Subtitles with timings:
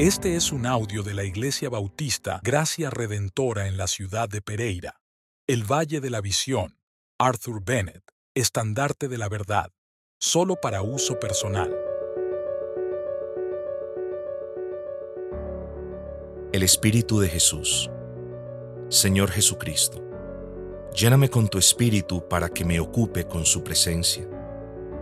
[0.00, 4.98] Este es un audio de la Iglesia Bautista Gracia Redentora en la ciudad de Pereira,
[5.46, 6.78] el Valle de la Visión,
[7.18, 8.02] Arthur Bennett,
[8.34, 9.70] estandarte de la verdad,
[10.18, 11.76] solo para uso personal.
[16.54, 17.90] El Espíritu de Jesús.
[18.88, 20.02] Señor Jesucristo,
[20.96, 24.26] lléname con tu Espíritu para que me ocupe con su presencia.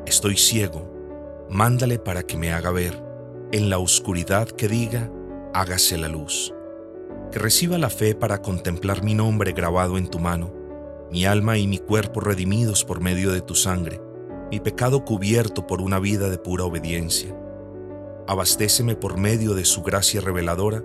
[0.06, 3.07] Estoy ciego, mándale para que me haga ver
[3.50, 5.10] en la oscuridad que diga,
[5.54, 6.52] hágase la luz.
[7.32, 10.52] Que reciba la fe para contemplar mi nombre grabado en tu mano,
[11.10, 14.02] mi alma y mi cuerpo redimidos por medio de tu sangre,
[14.50, 17.34] mi pecado cubierto por una vida de pura obediencia.
[18.26, 20.84] Abastéceme por medio de su gracia reveladora,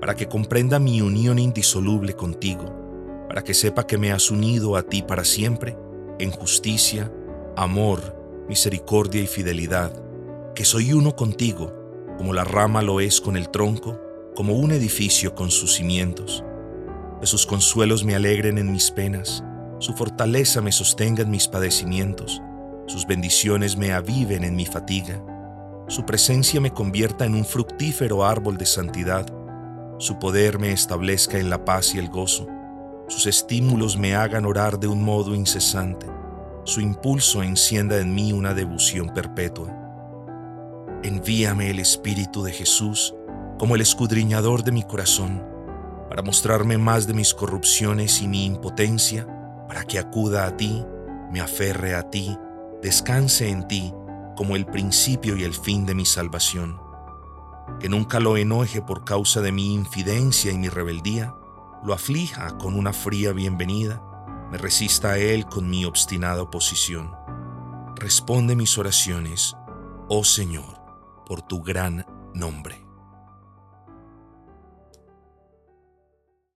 [0.00, 4.82] para que comprenda mi unión indisoluble contigo, para que sepa que me has unido a
[4.82, 5.76] ti para siempre,
[6.20, 7.10] en justicia,
[7.56, 9.92] amor, misericordia y fidelidad,
[10.54, 11.85] que soy uno contigo,
[12.16, 14.00] como la rama lo es con el tronco,
[14.34, 16.44] como un edificio con sus cimientos.
[17.20, 19.42] Que sus consuelos me alegren en mis penas,
[19.78, 22.42] su fortaleza me sostenga en mis padecimientos,
[22.86, 25.22] sus bendiciones me aviven en mi fatiga,
[25.88, 29.26] su presencia me convierta en un fructífero árbol de santidad,
[29.98, 32.46] su poder me establezca en la paz y el gozo,
[33.08, 36.06] sus estímulos me hagan orar de un modo incesante,
[36.64, 39.85] su impulso encienda en mí una devoción perpetua
[41.06, 43.14] Envíame el Espíritu de Jesús
[43.60, 45.40] como el escudriñador de mi corazón,
[46.08, 49.24] para mostrarme más de mis corrupciones y mi impotencia,
[49.68, 50.84] para que acuda a ti,
[51.30, 52.36] me aferre a ti,
[52.82, 53.94] descanse en ti
[54.34, 56.80] como el principio y el fin de mi salvación.
[57.78, 61.36] Que nunca lo enoje por causa de mi infidencia y mi rebeldía,
[61.84, 64.02] lo aflija con una fría bienvenida,
[64.50, 67.14] me resista a él con mi obstinada oposición.
[67.94, 69.56] Responde mis oraciones,
[70.08, 70.75] oh Señor
[71.26, 72.85] por tu gran nombre.